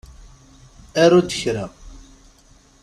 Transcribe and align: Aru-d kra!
Aru-d 1.01 1.29
kra! 1.39 1.65